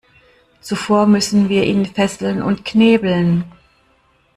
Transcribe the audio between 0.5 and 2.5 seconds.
Zuvor müssen wir ihn fesseln